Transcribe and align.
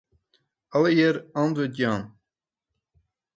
Allegearre 0.75 1.21
antwurd 1.41 1.73
jaan. 1.79 2.03